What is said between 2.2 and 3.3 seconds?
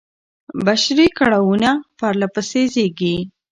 پسې زېږي.